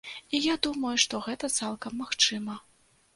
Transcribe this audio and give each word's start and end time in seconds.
І 0.35 0.37
я 0.45 0.53
думаю, 0.67 0.93
што 1.03 1.19
гэта 1.27 1.49
цалкам 1.65 1.99
магчыма. 2.05 2.57